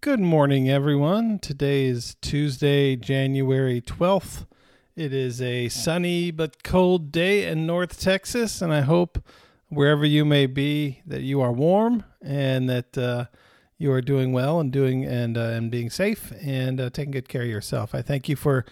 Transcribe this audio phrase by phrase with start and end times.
[0.00, 1.40] Good morning, everyone.
[1.40, 4.46] Today is Tuesday, January 12th.
[4.94, 9.18] It is a sunny but cold day in North Texas, and I hope
[9.70, 13.24] wherever you may be that you are warm and that uh,
[13.76, 17.28] you are doing well and doing and uh, and being safe and uh, taking good
[17.28, 17.92] care of yourself.
[17.92, 18.64] I thank you for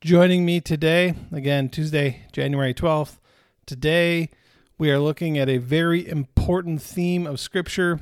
[0.00, 1.14] joining me today.
[1.32, 3.18] Again, Tuesday, January 12th.
[3.66, 4.30] Today,
[4.78, 7.98] we are looking at a very important theme of Scripture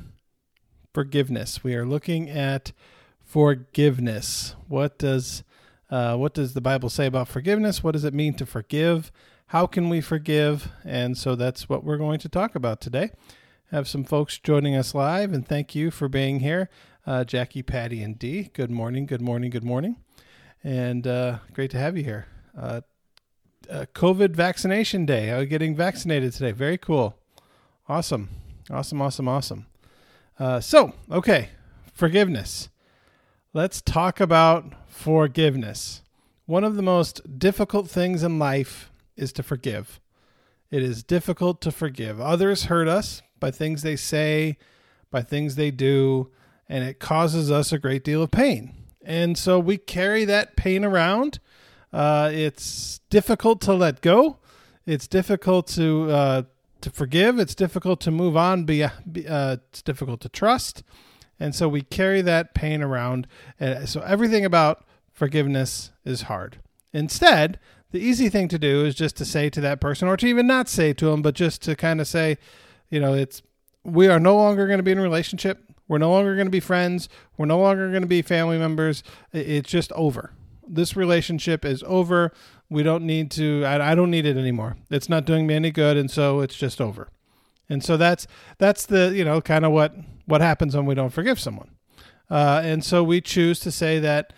[0.98, 1.62] forgiveness.
[1.62, 2.72] We are looking at
[3.22, 4.56] forgiveness.
[4.66, 5.44] What does
[5.90, 7.84] uh, what does the Bible say about forgiveness?
[7.84, 9.12] What does it mean to forgive?
[9.46, 10.72] How can we forgive?
[10.84, 13.12] And so that's what we're going to talk about today.
[13.70, 16.68] Have some folks joining us live, and thank you for being here,
[17.06, 18.50] uh, Jackie, Patty, and Dee.
[18.52, 19.98] Good morning, good morning, good morning,
[20.64, 22.26] and uh, great to have you here.
[22.60, 22.80] Uh,
[23.70, 25.32] uh, COVID vaccination day.
[25.32, 26.50] I'm getting vaccinated today.
[26.50, 27.16] Very cool.
[27.88, 28.30] Awesome.
[28.68, 29.67] Awesome, awesome, awesome.
[30.38, 31.48] Uh, so, okay,
[31.92, 32.68] forgiveness.
[33.52, 36.02] Let's talk about forgiveness.
[36.46, 40.00] One of the most difficult things in life is to forgive.
[40.70, 42.20] It is difficult to forgive.
[42.20, 44.58] Others hurt us by things they say,
[45.10, 46.30] by things they do,
[46.68, 48.74] and it causes us a great deal of pain.
[49.04, 51.40] And so we carry that pain around.
[51.92, 54.38] Uh, it's difficult to let go.
[54.86, 56.42] It's difficult to uh,
[56.80, 57.38] to forgive.
[57.38, 58.64] It's difficult to move on.
[58.64, 58.90] Be, uh,
[59.70, 60.82] it's difficult to trust,
[61.38, 63.26] and so we carry that pain around.
[63.58, 66.58] And so everything about forgiveness is hard.
[66.92, 67.58] Instead,
[67.90, 70.46] the easy thing to do is just to say to that person, or to even
[70.46, 72.38] not say to them, but just to kind of say,
[72.90, 73.42] you know, it's
[73.84, 75.64] we are no longer going to be in a relationship.
[75.88, 77.08] We're no longer going to be friends.
[77.38, 79.02] We're no longer going to be family members.
[79.32, 80.32] It's just over.
[80.66, 82.32] This relationship is over
[82.70, 84.76] we don't need to I, I, don't need it anymore.
[84.90, 87.08] It's not doing me any good and so it's just over.
[87.68, 88.26] And so that's
[88.58, 89.94] that's the you know kind of what
[90.26, 91.70] what happens when we don't forgive someone.
[92.30, 94.32] Uh, and so we choose to say that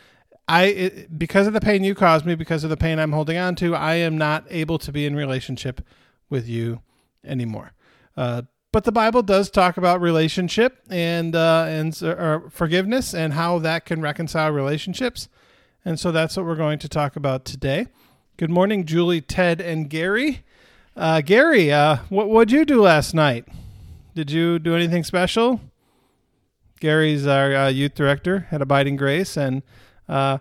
[0.47, 3.37] i it, because of the pain you caused me because of the pain i'm holding
[3.37, 5.81] on to i am not able to be in relationship
[6.29, 6.81] with you
[7.25, 7.73] anymore.
[8.17, 8.43] Uh,
[8.73, 13.85] but the bible does talk about relationship and uh, and uh, forgiveness and how that
[13.85, 15.29] can reconcile relationships.
[15.85, 17.87] And so that's what we're going to talk about today
[18.41, 20.45] Good morning, Julie, Ted, and Gary.
[20.97, 23.45] Uh, Gary, uh, what would you do last night?
[24.15, 25.61] Did you do anything special?
[26.81, 29.63] Gary's our uh, youth director at Abiding Grace and
[30.09, 30.39] uh,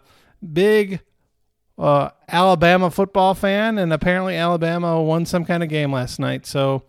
[0.54, 1.02] big
[1.78, 6.46] uh, Alabama football fan, and apparently Alabama won some kind of game last night.
[6.46, 6.84] So,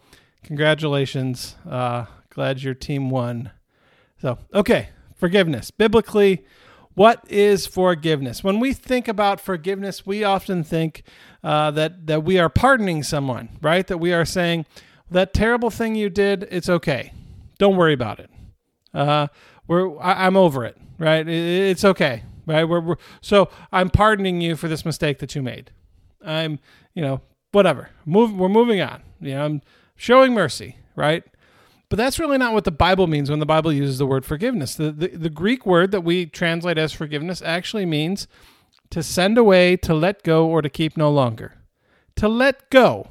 [0.44, 1.56] congratulations!
[1.68, 3.50] Uh, glad your team won.
[4.22, 6.44] So, okay, forgiveness biblically
[7.00, 8.44] what is forgiveness?
[8.44, 11.02] When we think about forgiveness, we often think
[11.42, 13.86] uh, that that we are pardoning someone, right?
[13.86, 14.66] That we are saying
[15.10, 17.14] that terrible thing you did, it's okay.
[17.56, 18.28] Don't worry about it.
[18.92, 19.28] Uh,
[19.66, 21.26] we're I, am over it, right?
[21.26, 22.64] it's okay, right?
[22.64, 25.70] We're, we're so I'm pardoning you for this mistake that you made.
[26.22, 26.58] I'm,
[26.92, 27.22] you know,
[27.52, 27.88] whatever.
[28.04, 28.34] Move.
[28.34, 29.02] We're moving on.
[29.22, 29.62] You know, I'm
[29.96, 31.24] showing mercy, right?
[31.90, 34.76] But that's really not what the Bible means when the Bible uses the word forgiveness.
[34.76, 38.28] The, the, the, Greek word that we translate as forgiveness actually means
[38.90, 41.56] to send away, to let go, or to keep no longer.
[42.16, 43.08] To let go.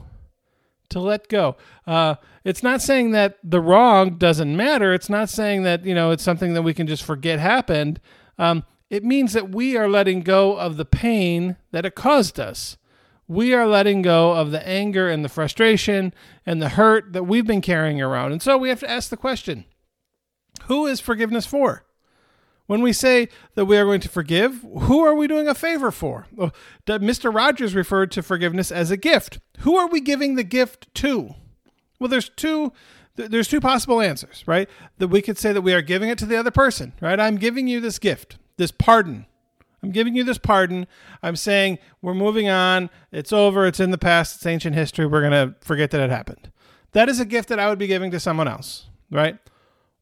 [0.92, 1.58] To let go.
[1.86, 4.94] Uh, it's not saying that the wrong doesn't matter.
[4.94, 8.00] It's not saying that, you know, it's something that we can just forget happened.
[8.38, 12.78] Um, it means that we are letting go of the pain that it caused us
[13.30, 16.14] we are letting go of the anger and the frustration
[16.48, 18.32] and the hurt that we've been carrying around.
[18.32, 19.66] And so we have to ask the question
[20.64, 21.86] who is forgiveness for?
[22.66, 25.90] When we say that we are going to forgive, who are we doing a favor
[25.90, 26.28] for?
[26.38, 26.52] Oh,
[26.86, 27.34] Mr.
[27.34, 29.40] Rogers referred to forgiveness as a gift.
[29.60, 31.36] Who are we giving the gift to?
[32.00, 32.74] Well, there's two
[33.16, 34.70] there's two possible answers, right?
[34.98, 37.20] That we could say that we are giving it to the other person, right?
[37.20, 39.26] I'm giving you this gift, this pardon,
[39.82, 40.88] I'm giving you this pardon.
[41.24, 42.90] I'm saying we're moving on.
[43.12, 43.66] It's over.
[43.66, 44.38] It's in the past.
[44.38, 45.06] It's ancient history.
[45.06, 46.52] We're going to forget that it happened.
[46.92, 49.38] That is a gift that I would be giving to someone else, right?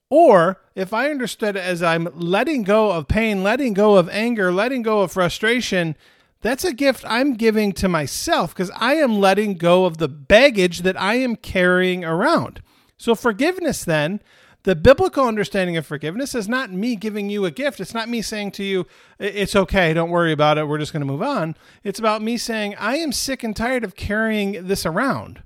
[0.10, 4.52] Or if I understood it as I'm letting go of pain, letting go of anger,
[4.54, 5.96] letting go of frustration,
[6.42, 10.80] that's a gift I'm giving to myself because I am letting go of the baggage
[10.84, 12.62] that I am carrying around.
[12.98, 14.22] So forgiveness then
[14.68, 17.80] the biblical understanding of forgiveness is not me giving you a gift.
[17.80, 18.86] It's not me saying to you,
[19.18, 21.56] it's okay, don't worry about it, we're just going to move on.
[21.86, 25.42] It's about me saying, I am sick and tired of carrying this around.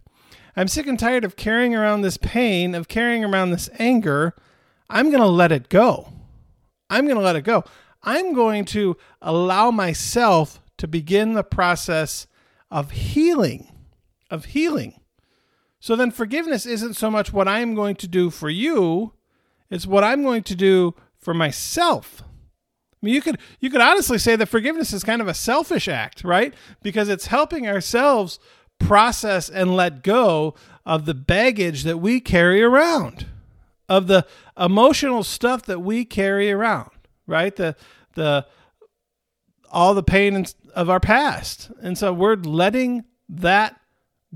[0.57, 4.33] I'm sick and tired of carrying around this pain, of carrying around this anger.
[4.89, 6.12] I'm going to let it go.
[6.89, 7.63] I'm going to let it go.
[8.01, 12.25] I'm going to allow myself to begin the process
[12.71, 13.71] of healing,
[14.31, 15.00] of healing.
[15.81, 19.13] So then forgiveness isn't so much what I'm going to do for you,
[19.72, 22.22] it's what I'm going to do for myself.
[22.22, 22.25] I
[23.01, 26.24] mean, you could you could honestly say that forgiveness is kind of a selfish act,
[26.24, 26.54] right?
[26.83, 28.39] Because it's helping ourselves
[28.78, 30.54] process and let go
[30.86, 33.25] of the baggage that we carry around,
[33.89, 36.92] of the emotional stuff that we carry around,
[37.25, 37.56] right?
[37.56, 37.75] The
[38.13, 38.45] the
[39.72, 40.45] all the pain
[40.75, 41.72] of our past.
[41.81, 43.80] And so we're letting that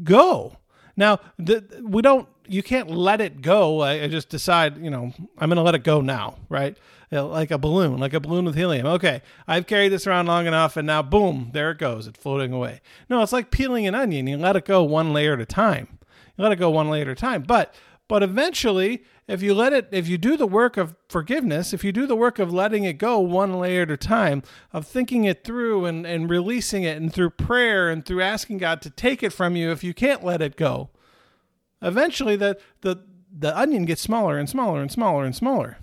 [0.04, 0.58] go.
[0.98, 3.82] Now, the, we don't you can't let it go.
[3.82, 6.78] I, I just decide, you know, I'm going to let it go now, right?
[7.12, 8.86] Uh, like a balloon, like a balloon with helium.
[8.86, 12.08] Okay, I've carried this around long enough, and now, boom, there it goes.
[12.08, 12.82] It's floating away.
[13.10, 14.28] No, it's like peeling an onion.
[14.28, 16.00] You let it go one layer at a time.
[16.38, 17.44] You let it go one layer at a time.
[17.44, 17.74] But
[18.08, 21.92] but eventually, if you let it, if you do the work of forgiveness, if you
[21.92, 25.44] do the work of letting it go one layer at a time, of thinking it
[25.44, 29.34] through and, and releasing it, and through prayer and through asking God to take it
[29.34, 30.90] from you if you can't let it go,
[31.82, 33.04] eventually the the
[33.38, 35.78] the onion gets smaller and smaller and smaller and smaller.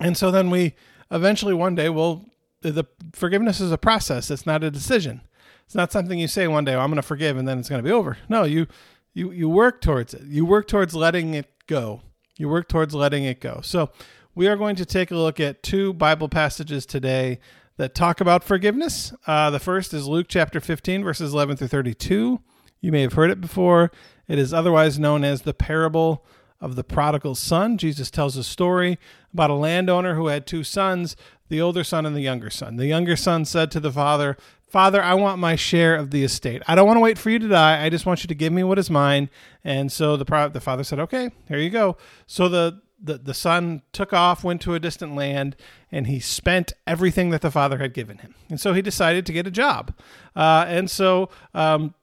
[0.00, 0.74] And so then we
[1.10, 2.26] eventually one day will
[2.62, 4.30] the forgiveness is a process.
[4.30, 5.22] It's not a decision.
[5.64, 7.82] It's not something you say one day, I'm going to forgive and then it's going
[7.82, 8.18] to be over.
[8.28, 8.66] No, you
[9.12, 10.22] you you work towards it.
[10.22, 12.00] You work towards letting it go.
[12.40, 13.60] You work towards letting it go.
[13.62, 13.90] So,
[14.34, 17.38] we are going to take a look at two Bible passages today
[17.76, 19.12] that talk about forgiveness.
[19.26, 22.40] Uh, the first is Luke chapter 15, verses 11 through 32.
[22.80, 23.92] You may have heard it before.
[24.26, 26.24] It is otherwise known as the parable
[26.62, 27.76] of the prodigal son.
[27.76, 28.98] Jesus tells a story
[29.34, 31.16] about a landowner who had two sons,
[31.50, 32.76] the older son and the younger son.
[32.76, 34.38] The younger son said to the father,
[34.70, 36.62] Father, I want my share of the estate.
[36.68, 37.84] I don't want to wait for you to die.
[37.84, 39.28] I just want you to give me what is mine.
[39.64, 41.96] And so the the father said, "Okay, here you go."
[42.28, 45.56] So the the, the son took off, went to a distant land,
[45.90, 48.34] and he spent everything that the father had given him.
[48.48, 49.92] And so he decided to get a job.
[50.36, 51.94] Uh, and so um,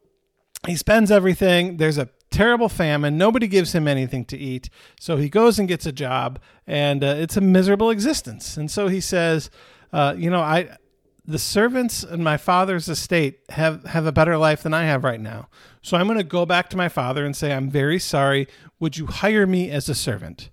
[0.66, 1.78] he spends everything.
[1.78, 3.18] There's a terrible famine.
[3.18, 4.69] Nobody gives him anything to eat.
[5.00, 8.58] So he goes and gets a job, and uh, it's a miserable existence.
[8.58, 9.50] And so he says,
[9.94, 10.78] uh, You know, I
[11.27, 15.19] the servants in my father's estate have, have a better life than I have right
[15.19, 15.50] now.
[15.81, 18.47] So I'm going to go back to my father and say, I'm very sorry.
[18.79, 20.50] Would you hire me as a servant?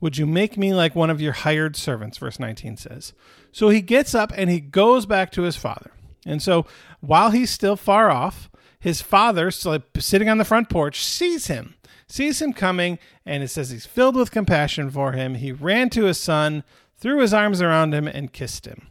[0.00, 2.18] Would you make me like one of your hired servants?
[2.18, 3.12] Verse 19 says.
[3.50, 5.90] So he gets up and he goes back to his father.
[6.24, 6.66] And so
[7.00, 8.48] while he's still far off,
[8.78, 11.74] his father, still sitting on the front porch, sees him,
[12.06, 15.36] sees him coming, and it says he's filled with compassion for him.
[15.36, 16.64] He ran to his son,
[16.96, 18.88] threw his arms around him, and kissed him.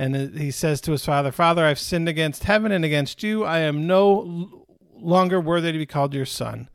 [0.00, 3.44] And he says to his father, Father, I've sinned against heaven and against you.
[3.44, 4.64] I am no
[4.96, 6.70] longer worthy to be called your son.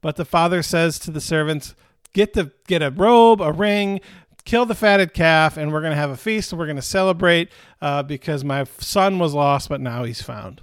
[0.00, 1.76] But the father says to the servants,
[2.12, 4.00] Get the get a robe, a ring,
[4.44, 6.82] kill the fatted calf, and we're going to have a feast and we're going to
[6.82, 7.48] celebrate
[7.80, 10.60] uh, because my son was lost, but now he's found.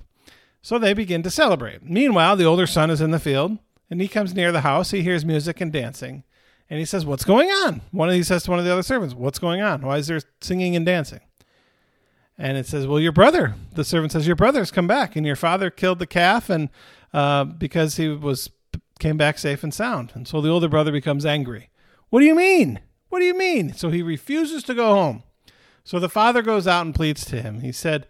[0.62, 1.81] So they begin to celebrate.
[1.81, 3.58] Meanwhile, the older son is in the field
[3.90, 4.92] and he comes near the house.
[4.92, 6.25] He hears music and dancing.
[6.69, 7.80] And he says, What's going on?
[7.92, 9.81] One of these says to one of the other servants, What's going on?
[9.81, 11.22] Why is there singing and dancing?
[12.41, 15.35] And it says, "Well, your brother." The servant says, "Your brother's come back, and your
[15.35, 16.69] father killed the calf, and
[17.13, 18.49] uh, because he was
[18.99, 21.69] came back safe and sound." And so the older brother becomes angry.
[22.09, 22.79] What do you mean?
[23.09, 23.73] What do you mean?
[23.73, 25.23] So he refuses to go home.
[25.83, 27.61] So the father goes out and pleads to him.
[27.61, 28.07] He said,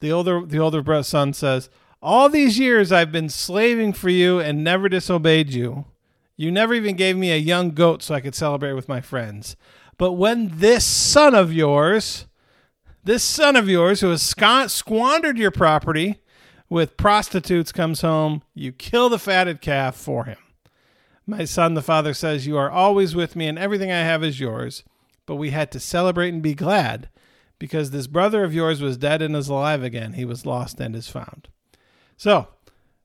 [0.00, 1.70] "The older the older son says."
[2.02, 5.86] All these years I've been slaving for you and never disobeyed you.
[6.36, 9.56] You never even gave me a young goat so I could celebrate with my friends.
[9.98, 12.26] But when this son of yours,
[13.04, 16.20] this son of yours who has squandered your property
[16.68, 18.42] with prostitutes comes home.
[18.54, 20.38] You kill the fatted calf for him.
[21.26, 24.40] My son, the father says, You are always with me, and everything I have is
[24.40, 24.84] yours.
[25.26, 27.08] But we had to celebrate and be glad
[27.58, 30.14] because this brother of yours was dead and is alive again.
[30.14, 31.48] He was lost and is found.
[32.16, 32.48] So,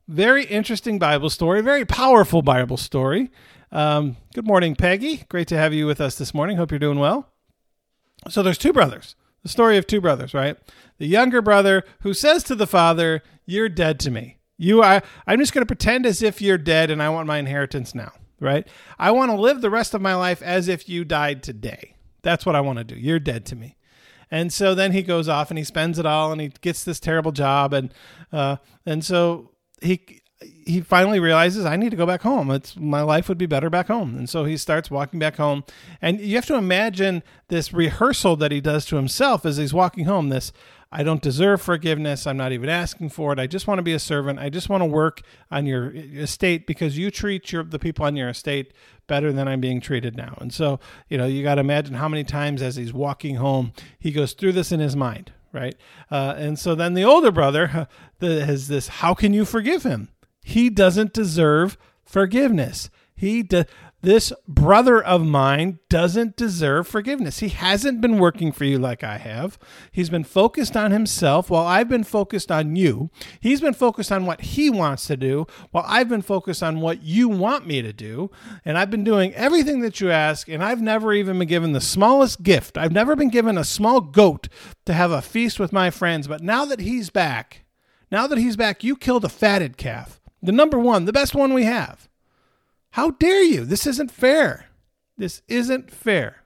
[0.07, 3.29] very interesting Bible story, very powerful Bible story.
[3.71, 5.25] Um, good morning, Peggy.
[5.29, 6.57] Great to have you with us this morning.
[6.57, 7.29] Hope you're doing well.
[8.29, 10.57] So, there's two brothers the story of two brothers, right?
[10.97, 14.39] The younger brother who says to the father, "You're dead to me.
[14.57, 15.03] You are.
[15.27, 18.11] I'm just going to pretend as if you're dead, and I want my inheritance now."
[18.39, 18.67] Right?
[18.97, 21.95] I want to live the rest of my life as if you died today.
[22.23, 22.95] That's what I want to do.
[22.95, 23.77] You're dead to me.
[24.31, 26.99] And so then he goes off and he spends it all, and he gets this
[26.99, 27.93] terrible job, and
[28.33, 32.51] uh, and so he he finally realizes I need to go back home.
[32.51, 34.17] It's my life would be better back home.
[34.17, 35.63] And so he starts walking back home.
[36.01, 40.05] And you have to imagine this rehearsal that he does to himself as he's walking
[40.05, 40.29] home.
[40.29, 40.51] This
[40.91, 42.25] I don't deserve forgiveness.
[42.25, 43.39] I'm not even asking for it.
[43.39, 44.39] I just want to be a servant.
[44.39, 48.15] I just want to work on your estate because you treat your the people on
[48.15, 48.71] your estate
[49.07, 50.37] better than I'm being treated now.
[50.39, 53.73] And so, you know, you got to imagine how many times as he's walking home,
[53.99, 55.75] he goes through this in his mind, right?
[56.09, 57.87] Uh, and so then the older brother
[58.19, 60.09] the, has this, how can you forgive him?
[60.47, 62.91] He doesn't deserve forgiveness.
[63.15, 63.65] He de-
[64.03, 67.39] this brother of mine doesn't deserve forgiveness.
[67.39, 69.57] He hasn't been working for you like I have.
[69.91, 73.09] He's been focused on himself while I've been focused on you.
[73.39, 77.01] He's been focused on what he wants to do while I've been focused on what
[77.01, 78.29] you want me to do.
[78.63, 81.81] And I've been doing everything that you ask, and I've never even been given the
[81.81, 82.77] smallest gift.
[82.77, 84.47] I've never been given a small goat
[84.85, 86.27] to have a feast with my friends.
[86.27, 87.65] But now that he's back,
[88.11, 91.53] now that he's back, you killed a fatted calf, the number one, the best one
[91.53, 92.07] we have.
[92.91, 93.65] How dare you?
[93.65, 94.67] This isn't fair.
[95.17, 96.43] This isn't fair.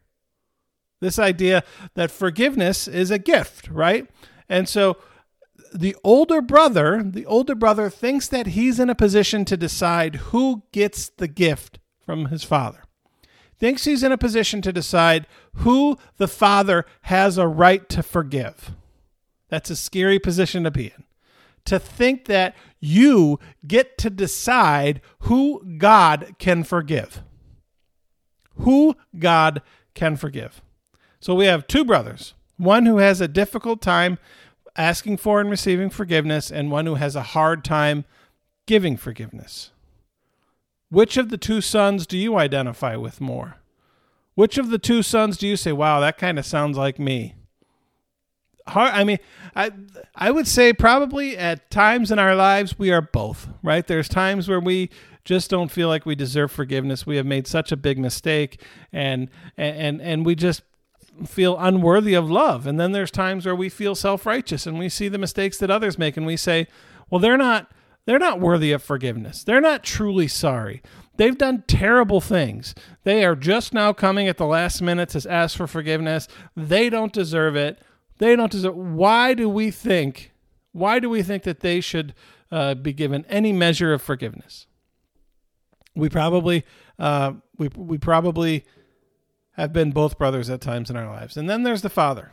[0.99, 1.63] This idea
[1.93, 4.09] that forgiveness is a gift, right?
[4.49, 4.97] And so
[5.73, 10.63] the older brother, the older brother thinks that he's in a position to decide who
[10.71, 12.83] gets the gift from his father.
[13.57, 15.27] Thinks he's in a position to decide
[15.57, 18.71] who the father has a right to forgive.
[19.49, 21.03] That's a scary position to be in
[21.65, 27.21] to think that you get to decide who God can forgive.
[28.55, 29.61] Who God
[29.93, 30.61] can forgive.
[31.19, 34.17] So we have two brothers one who has a difficult time
[34.75, 38.05] asking for and receiving forgiveness, and one who has a hard time
[38.65, 39.71] giving forgiveness.
[40.89, 43.57] Which of the two sons do you identify with more?
[44.35, 47.35] Which of the two sons do you say, wow, that kind of sounds like me?
[48.69, 49.17] Hard i mean
[49.55, 49.71] i
[50.15, 54.47] i would say probably at times in our lives we are both right there's times
[54.47, 54.89] where we
[55.25, 58.61] just don't feel like we deserve forgiveness we have made such a big mistake
[58.91, 60.63] and and and we just
[61.25, 65.09] feel unworthy of love and then there's times where we feel self-righteous and we see
[65.09, 66.65] the mistakes that others make and we say
[67.09, 67.69] well they're not
[68.05, 70.81] they're not worthy of forgiveness they're not truly sorry
[71.19, 72.73] They've done terrible things.
[73.03, 76.29] They are just now coming at the last minute to ask for forgiveness.
[76.55, 77.81] They don't deserve it.
[78.19, 78.75] They don't deserve.
[78.75, 80.31] Why do we think?
[80.71, 82.13] Why do we think that they should
[82.51, 84.67] uh, be given any measure of forgiveness?
[85.95, 86.63] We probably,
[86.99, 88.65] uh, we we probably
[89.53, 91.35] have been both brothers at times in our lives.
[91.35, 92.31] And then there's the father,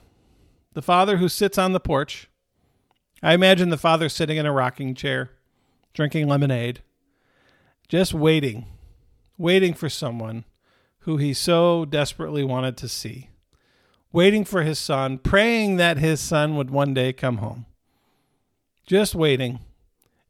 [0.74, 2.28] the father who sits on the porch.
[3.22, 5.30] I imagine the father sitting in a rocking chair,
[5.94, 6.82] drinking lemonade,
[7.88, 8.66] just waiting,
[9.38, 10.44] waiting for someone
[11.00, 13.30] who he so desperately wanted to see
[14.12, 17.66] waiting for his son, praying that his son would one day come home.
[18.86, 19.60] Just waiting.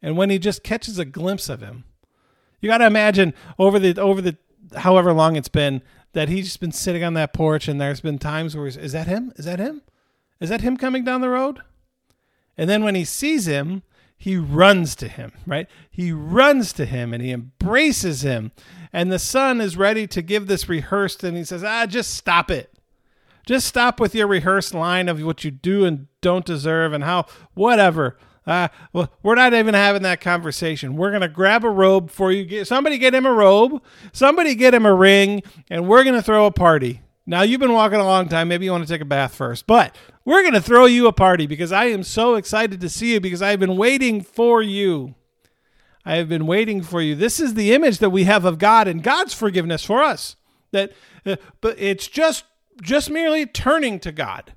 [0.02, 1.84] And when he just catches a glimpse of him,
[2.60, 4.36] you got to imagine over the over the
[4.76, 8.18] however long it's been that he's just been sitting on that porch and there's been
[8.18, 9.32] times where is that him?
[9.36, 9.82] Is that him?
[10.40, 11.60] Is that him coming down the road?
[12.56, 13.82] And then when he sees him,
[14.16, 15.68] he runs to him, right?
[15.90, 18.52] He runs to him and he embraces him.
[18.92, 22.50] And the son is ready to give this rehearsed and he says, "Ah, just stop
[22.50, 22.75] it
[23.46, 27.26] just stop with your rehearsed line of what you do and don't deserve and how
[27.54, 28.18] whatever.
[28.46, 30.96] Uh, well, we're not even having that conversation.
[30.96, 32.44] We're gonna grab a robe for you.
[32.44, 33.82] Get, somebody get him a robe.
[34.12, 37.02] Somebody get him a ring, and we're gonna throw a party.
[37.24, 38.48] Now you've been walking a long time.
[38.48, 41.46] Maybe you want to take a bath first, but we're gonna throw you a party
[41.46, 45.14] because I am so excited to see you because I've been waiting for you.
[46.04, 47.16] I have been waiting for you.
[47.16, 50.36] This is the image that we have of God and God's forgiveness for us.
[50.70, 50.92] That,
[51.24, 52.44] uh, but it's just
[52.82, 54.52] just merely turning to God.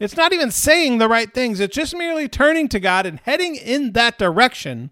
[0.00, 1.60] It's not even saying the right things.
[1.60, 4.90] It's just merely turning to God and heading in that direction.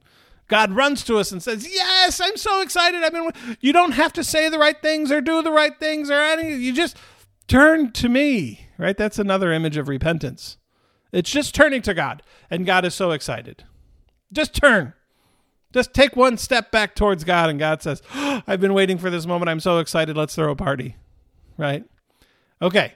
[0.48, 3.02] God runs to us and says, "Yes, I'm so excited.
[3.02, 3.30] I've been.
[3.60, 6.60] You don't have to say the right things or do the right things or anything.
[6.60, 6.96] You just
[7.48, 8.96] turn to me." Right?
[8.96, 10.58] That's another image of repentance.
[11.10, 13.64] It's just turning to God, and God is so excited.
[14.32, 14.94] Just turn.
[15.72, 19.10] Just take one step back towards God, and God says, oh, "I've been waiting for
[19.10, 19.48] this moment.
[19.48, 20.16] I'm so excited.
[20.16, 20.96] Let's throw a party."
[21.56, 21.84] Right?
[22.62, 22.94] Okay,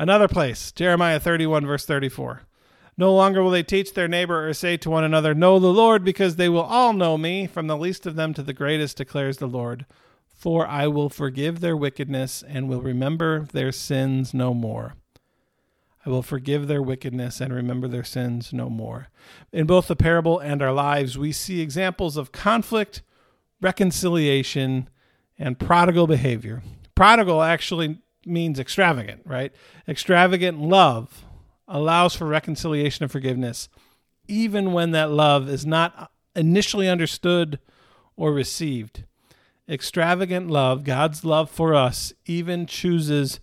[0.00, 2.42] another place, Jeremiah 31, verse 34.
[2.98, 6.02] No longer will they teach their neighbor or say to one another, Know the Lord,
[6.02, 9.36] because they will all know me, from the least of them to the greatest, declares
[9.36, 9.86] the Lord.
[10.26, 14.94] For I will forgive their wickedness and will remember their sins no more.
[16.04, 19.06] I will forgive their wickedness and remember their sins no more.
[19.52, 23.02] In both the parable and our lives, we see examples of conflict,
[23.60, 24.88] reconciliation,
[25.38, 26.64] and prodigal behavior.
[26.96, 29.52] Prodigal actually means extravagant, right?
[29.88, 31.24] Extravagant love
[31.68, 33.68] allows for reconciliation and forgiveness,
[34.28, 37.58] even when that love is not initially understood
[38.16, 39.04] or received.
[39.68, 43.40] Extravagant love, God's love for us, even chooses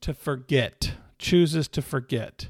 [0.00, 2.48] to forget, chooses to forget.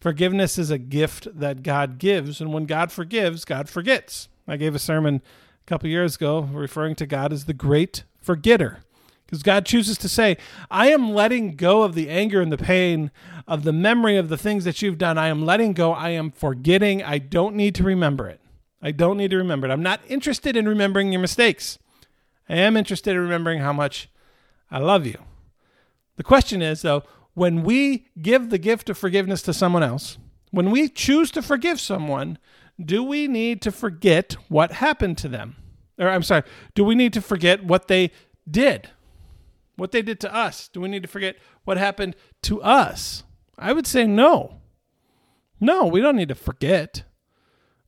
[0.00, 4.28] Forgiveness is a gift that God gives, and when God forgives, God forgets.
[4.48, 5.22] I gave a sermon
[5.62, 8.80] a couple years ago referring to God as the great forgetter.
[9.26, 10.36] Because God chooses to say,
[10.70, 13.10] I am letting go of the anger and the pain
[13.48, 15.18] of the memory of the things that you've done.
[15.18, 15.92] I am letting go.
[15.92, 17.02] I am forgetting.
[17.02, 18.40] I don't need to remember it.
[18.80, 19.72] I don't need to remember it.
[19.72, 21.78] I'm not interested in remembering your mistakes.
[22.48, 24.08] I am interested in remembering how much
[24.70, 25.18] I love you.
[26.16, 27.02] The question is, though,
[27.34, 30.18] when we give the gift of forgiveness to someone else,
[30.50, 32.38] when we choose to forgive someone,
[32.82, 35.56] do we need to forget what happened to them?
[35.98, 38.10] Or I'm sorry, do we need to forget what they
[38.48, 38.90] did?
[39.76, 40.68] What they did to us?
[40.68, 43.24] Do we need to forget what happened to us?
[43.58, 44.60] I would say no.
[45.60, 47.04] No, we don't need to forget.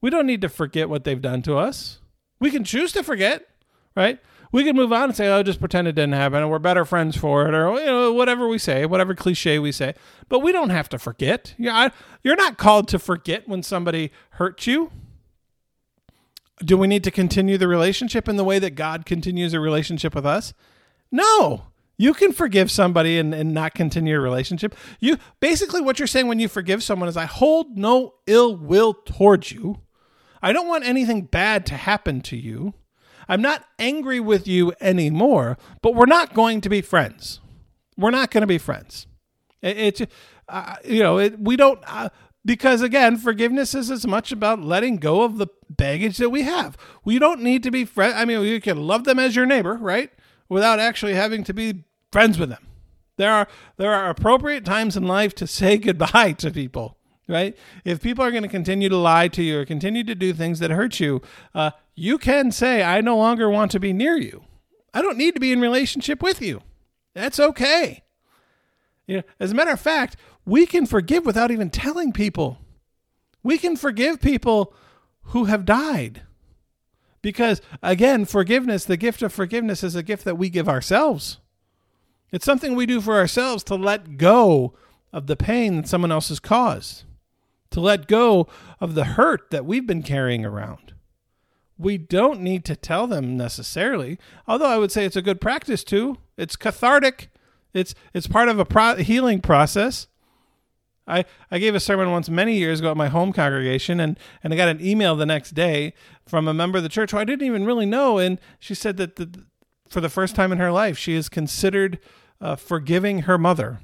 [0.01, 2.01] We don't need to forget what they've done to us.
[2.41, 3.49] We can choose to forget,
[3.97, 4.21] right?
[4.53, 6.87] We can move on and say, "Oh, just pretend it didn't happen," or "We're better
[6.87, 9.95] friends for it," or you know, whatever we say, whatever cliche we say.
[10.31, 11.55] But we don't have to forget.
[11.59, 14.91] You're not called to forget when somebody hurt you.
[16.61, 20.15] Do we need to continue the relationship in the way that God continues a relationship
[20.15, 20.55] with us?
[21.13, 21.65] No.
[21.99, 24.75] You can forgive somebody and, and not continue a relationship.
[25.01, 28.95] You basically what you're saying when you forgive someone is I hold no ill will
[28.95, 29.81] towards you.
[30.41, 32.75] I don't want anything bad to happen to you.
[33.29, 37.41] I'm not angry with you anymore, but we're not going to be friends.
[37.97, 39.07] We're not going to be friends.
[39.61, 40.11] It's it,
[40.49, 42.11] uh, you know it, we don't uh,
[42.45, 46.77] because again forgiveness is as much about letting go of the baggage that we have.
[47.05, 48.15] We don't need to be friends.
[48.17, 50.11] I mean, you can love them as your neighbor, right?
[50.49, 52.67] Without actually having to be friends with them.
[53.17, 56.97] There are there are appropriate times in life to say goodbye to people,
[57.27, 57.57] right?
[57.85, 60.61] If people are going to continue to lie to you or continue to do things
[60.61, 61.21] that hurt you,
[61.55, 64.45] uh, you can say, "I no longer want to be near you.
[64.95, 66.63] I don't need to be in relationship with you."
[67.15, 68.05] That's okay.
[69.07, 72.59] You know, as a matter of fact, we can forgive without even telling people.
[73.43, 74.75] We can forgive people
[75.23, 76.23] who have died.
[77.21, 81.39] Because again, forgiveness, the gift of forgiveness is a gift that we give ourselves.
[82.31, 84.75] It's something we do for ourselves to let go
[85.13, 87.05] of the pain that someone else has caused,
[87.71, 88.47] to let go
[88.81, 90.93] of the hurt that we've been carrying around.
[91.79, 95.85] We don't need to tell them necessarily, although I would say it's a good practice
[95.85, 96.19] too.
[96.37, 97.31] It's cathartic.
[97.73, 100.09] It's it's part of a pro- healing process.
[101.07, 104.53] I, I gave a sermon once many years ago at my home congregation, and, and
[104.53, 105.95] I got an email the next day
[106.27, 108.19] from a member of the church who I didn't even really know.
[108.19, 109.45] And she said that the,
[109.89, 111.99] for the first time in her life, she is considered
[112.41, 113.81] uh, forgiving her mother,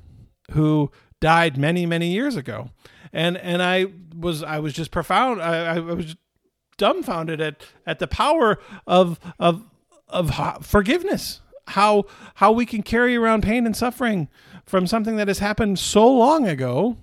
[0.53, 0.91] who
[1.21, 2.71] died many many years ago,
[3.13, 3.87] and and I
[4.17, 5.43] was I was just profound.
[5.43, 6.17] I, I was
[6.77, 9.65] dumbfounded at at the power of of
[10.09, 11.41] of forgiveness.
[11.69, 12.05] How
[12.37, 14.29] how we can carry around pain and suffering
[14.67, 16.97] from something that has happened so long ago.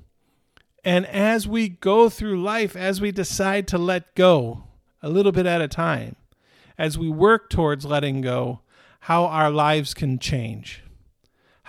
[0.84, 4.64] And as we go through life, as we decide to let go
[5.04, 6.16] a little bit at a time,
[6.76, 8.62] as we work towards letting go,
[9.02, 10.81] how our lives can change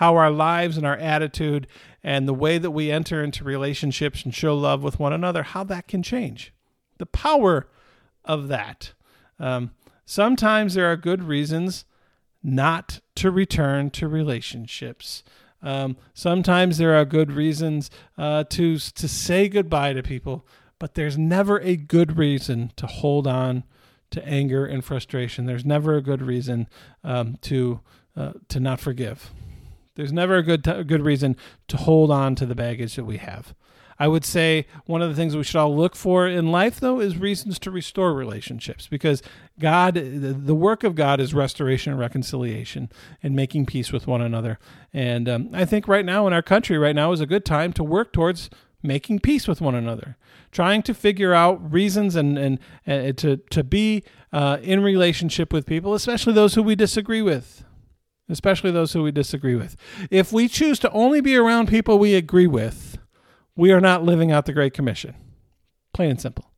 [0.02, 1.64] how our lives and our attitude
[2.02, 5.62] and the way that we enter into relationships and show love with one another, how
[5.62, 6.52] that can change.
[6.98, 7.68] The power
[8.24, 8.94] of that.
[9.38, 9.70] Um,
[10.04, 11.84] sometimes there are good reasons
[12.42, 15.22] not to return to relationships.
[15.62, 17.88] Um, sometimes there are good reasons
[18.18, 20.44] uh, to to say goodbye to people,
[20.80, 23.62] but there's never a good reason to hold on
[24.10, 25.46] to anger and frustration.
[25.46, 26.66] There's never a good reason
[27.04, 27.78] um, to
[28.16, 29.30] uh, to not forgive.
[29.94, 31.36] There's never a good t- good reason
[31.68, 33.54] to hold on to the baggage that we have.
[33.98, 36.98] I would say one of the things we should all look for in life, though,
[36.98, 39.22] is reasons to restore relationships because
[39.60, 42.90] God, the work of God is restoration and reconciliation
[43.22, 44.58] and making peace with one another.
[44.92, 47.72] And um, I think right now in our country, right now is a good time
[47.74, 48.50] to work towards
[48.82, 50.16] making peace with one another,
[50.50, 54.02] trying to figure out reasons and, and, uh, to, to be
[54.32, 57.64] uh, in relationship with people, especially those who we disagree with
[58.32, 59.76] especially those who we disagree with.
[60.10, 62.98] If we choose to only be around people we agree with,
[63.56, 65.14] we are not living out the Great Commission.
[65.92, 66.50] Plain and simple.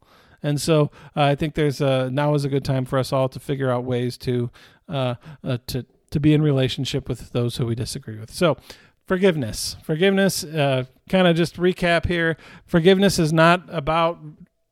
[0.42, 3.28] And so uh, I think there's a, now is a good time for us all
[3.30, 4.50] to figure out ways to
[4.88, 8.30] uh, uh, to to be in relationship with those who we disagree with.
[8.30, 8.58] So
[9.06, 10.44] forgiveness, forgiveness.
[10.44, 12.36] Uh, kind of just recap here.
[12.66, 14.18] Forgiveness is not about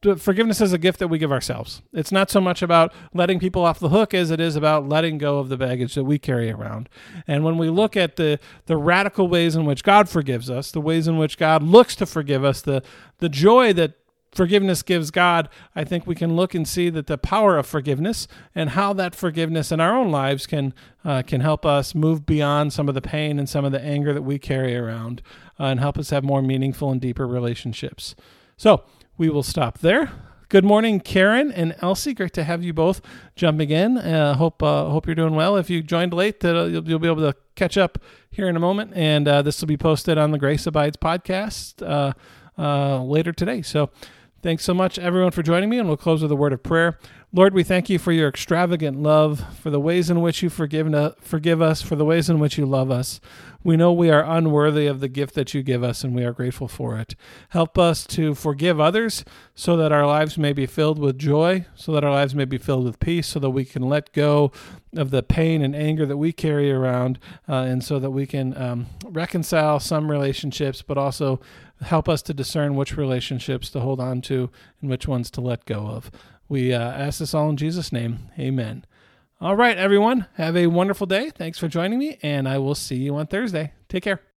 [0.03, 1.83] forgiveness is a gift that we give ourselves.
[1.93, 5.19] It's not so much about letting people off the hook as it is about letting
[5.19, 6.89] go of the baggage that we carry around.
[7.27, 10.81] And when we look at the the radical ways in which God forgives us, the
[10.81, 12.83] ways in which God looks to forgive us, the
[13.19, 13.95] the joy that
[14.33, 18.27] forgiveness gives God, I think we can look and see that the power of forgiveness
[18.55, 22.73] and how that forgiveness in our own lives can uh, can help us move beyond
[22.73, 25.23] some of the pain and some of the anger that we carry around,
[25.61, 28.15] uh, and help us have more meaningful and deeper relationships.
[28.57, 28.85] So
[29.23, 30.11] we will stop there.
[30.49, 32.13] Good morning, Karen and Elsie.
[32.13, 33.01] Great to have you both
[33.37, 33.97] jumping in.
[33.97, 35.57] Uh, hope uh, hope you're doing well.
[35.57, 37.99] If you joined late, uh, you'll, you'll, be able to catch up
[38.33, 41.87] here in a moment, and uh, this will be posted on the Grace Abides podcast
[41.89, 42.15] uh,
[42.61, 43.63] uh, later today.
[43.63, 43.91] So,
[44.43, 46.99] thanks so much, everyone, for joining me, and we'll close with a word of prayer.
[47.35, 51.17] Lord, we thank you for your extravagant love, for the ways in which you forgive,
[51.19, 53.23] forgive us, for the ways in which you love us.
[53.65, 56.35] We know we are unworthy of the gift that you give us, and we are
[56.35, 57.15] grateful for it.
[57.49, 61.91] Help us to forgive others so that our lives may be filled with joy, so
[61.93, 64.53] that our lives may be filled with peace, so that we can let go
[64.95, 67.19] of the pain and anger that we carry around,
[67.49, 71.41] uh, and so that we can um, reconcile some relationships, but also
[71.81, 74.51] help us to discern which relationships to hold on to
[74.83, 76.11] and which ones to let go of.
[76.49, 78.31] We uh, ask this all in Jesus' name.
[78.39, 78.85] Amen.
[79.41, 80.27] All right, everyone.
[80.35, 81.31] Have a wonderful day.
[81.31, 83.73] Thanks for joining me, and I will see you on Thursday.
[83.89, 84.32] Take care.